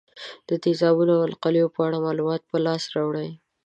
[0.49, 3.29] د تیزابونو او القلیو په اړه معلومات په لاس راوړئ.